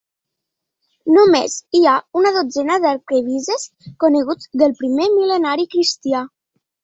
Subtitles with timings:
[1.17, 3.67] Només hi ha una dotzena d'arquebisbes
[4.05, 6.25] coneguts del primer mil·lenari cristià.